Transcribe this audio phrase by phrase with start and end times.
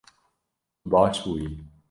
[0.81, 1.49] Tu baş bûyî